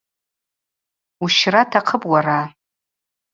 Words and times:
Ущра 1.23 1.61
атахъыпӏ 1.65 2.03
уара. 2.11 2.39